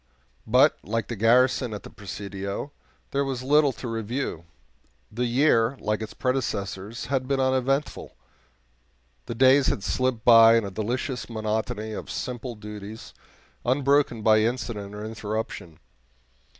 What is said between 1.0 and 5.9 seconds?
the garrison at the Presidio, there was little to review; the year,